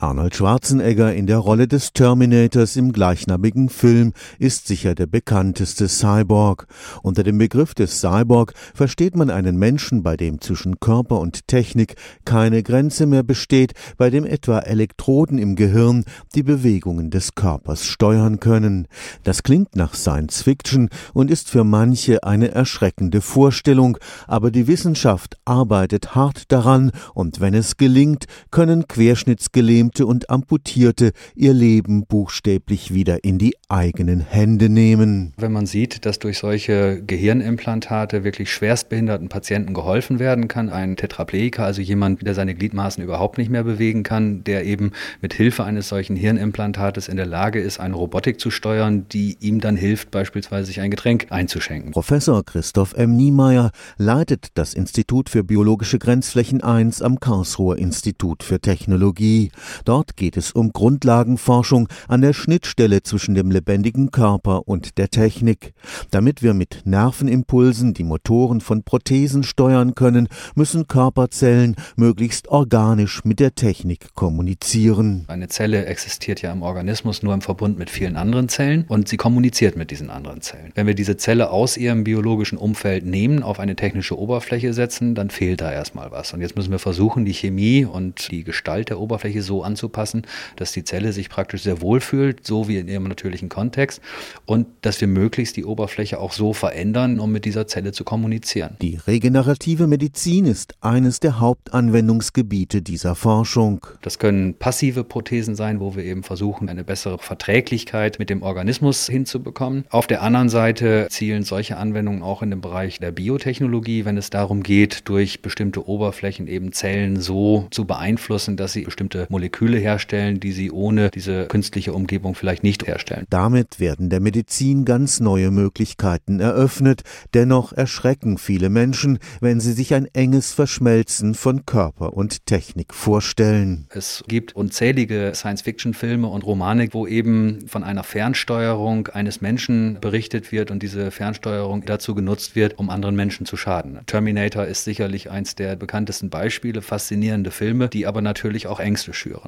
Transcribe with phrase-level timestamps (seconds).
[0.00, 6.68] Arnold Schwarzenegger in der Rolle des Terminators im gleichnamigen Film ist sicher der bekannteste Cyborg.
[7.02, 11.96] Unter dem Begriff des Cyborg versteht man einen Menschen, bei dem zwischen Körper und Technik
[12.24, 18.38] keine Grenze mehr besteht, bei dem etwa Elektroden im Gehirn die Bewegungen des Körpers steuern
[18.38, 18.86] können.
[19.24, 25.38] Das klingt nach Science Fiction und ist für manche eine erschreckende Vorstellung, aber die Wissenschaft
[25.44, 32.92] arbeitet hart daran und wenn es gelingt, können Querschnittsgelähmte Gelähmte und Amputierte ihr Leben buchstäblich
[32.92, 35.32] wieder in die eigenen Hände nehmen.
[35.38, 41.64] Wenn man sieht, dass durch solche Gehirnimplantate wirklich schwerstbehinderten Patienten geholfen werden kann, ein Tetraplegiker,
[41.64, 44.92] also jemand, der seine Gliedmaßen überhaupt nicht mehr bewegen kann, der eben
[45.22, 49.60] mit Hilfe eines solchen Hirnimplantates in der Lage ist, eine Robotik zu steuern, die ihm
[49.60, 51.92] dann hilft, beispielsweise sich ein Getränk einzuschenken.
[51.92, 53.16] Professor Christoph M.
[53.16, 59.50] Niemeyer leitet das Institut für biologische Grenzflächen 1 am Karlsruher Institut für Technologie.
[59.84, 65.72] Dort geht es um Grundlagenforschung an der Schnittstelle zwischen dem lebendigen Körper und der Technik.
[66.10, 73.40] Damit wir mit Nervenimpulsen die Motoren von Prothesen steuern können, müssen Körperzellen möglichst organisch mit
[73.40, 75.24] der Technik kommunizieren.
[75.28, 79.16] Eine Zelle existiert ja im Organismus nur im Verbund mit vielen anderen Zellen und sie
[79.16, 80.72] kommuniziert mit diesen anderen Zellen.
[80.74, 85.30] Wenn wir diese Zelle aus ihrem biologischen Umfeld nehmen, auf eine technische Oberfläche setzen, dann
[85.30, 86.32] fehlt da erstmal was.
[86.32, 90.22] Und jetzt müssen wir versuchen, die Chemie und die Gestalt der Oberfläche so anzupassen,
[90.56, 94.00] dass die Zelle sich praktisch sehr wohl fühlt, so wie in ihrem natürlichen Kontext
[94.46, 98.76] und dass wir möglichst die Oberfläche auch so verändern, um mit dieser Zelle zu kommunizieren.
[98.82, 103.86] Die regenerative Medizin ist eines der Hauptanwendungsgebiete dieser Forschung.
[104.02, 109.06] Das können passive Prothesen sein, wo wir eben versuchen, eine bessere Verträglichkeit mit dem Organismus
[109.06, 109.84] hinzubekommen.
[109.90, 114.30] Auf der anderen Seite zielen solche Anwendungen auch in den Bereich der Biotechnologie, wenn es
[114.30, 119.78] darum geht, durch bestimmte Oberflächen eben Zellen so zu beeinflussen, dass sie bestimmte Moleküle Moleküle
[119.78, 123.26] herstellen, die sie ohne diese künstliche Umgebung vielleicht nicht herstellen.
[123.28, 127.02] Damit werden der Medizin ganz neue Möglichkeiten eröffnet.
[127.34, 133.86] Dennoch erschrecken viele Menschen, wenn sie sich ein enges Verschmelzen von Körper und Technik vorstellen.
[133.90, 140.70] Es gibt unzählige Science-Fiction-Filme und Romane, wo eben von einer Fernsteuerung eines Menschen berichtet wird
[140.70, 143.98] und diese Fernsteuerung dazu genutzt wird, um anderen Menschen zu schaden.
[144.06, 149.47] Terminator ist sicherlich eins der bekanntesten Beispiele, faszinierende Filme, die aber natürlich auch Ängste schüren.